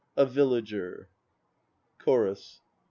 [0.17, 1.09] A VILLAGER.
[1.99, 2.61] CHORUS.